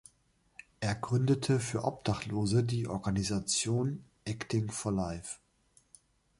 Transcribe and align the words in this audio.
Er 0.79 0.95
gründete 0.95 1.59
für 1.59 1.83
Obdachlose 1.83 2.63
die 2.63 2.87
Organisation 2.87 4.03
"Acting 4.27 4.71
for 4.71 4.91
Life". 4.91 5.37